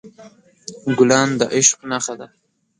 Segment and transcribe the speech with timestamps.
[0.97, 2.27] ګلان د عشق نښه ده.